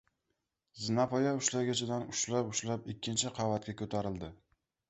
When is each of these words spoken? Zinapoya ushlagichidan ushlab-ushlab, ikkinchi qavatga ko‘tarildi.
Zinapoya 0.85 1.33
ushlagichidan 1.41 2.07
ushlab-ushlab, 2.15 2.91
ikkinchi 2.97 3.33
qavatga 3.37 3.81
ko‘tarildi. 3.83 4.33